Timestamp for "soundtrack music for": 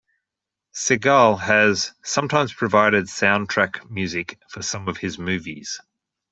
3.05-4.63